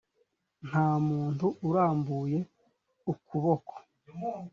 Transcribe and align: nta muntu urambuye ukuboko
nta 0.67 0.87
muntu 1.07 1.45
urambuye 1.67 2.39
ukuboko 3.11 3.73